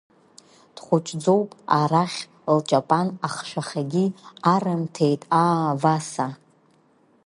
Дхәыҷӡоуп, 0.75 1.49
арахь 1.79 2.19
лҷапан 2.57 3.07
ахшәахагьы 3.27 4.05
арымҭеит, 4.53 5.21
аа, 5.43 5.71
Васа… 5.81 6.27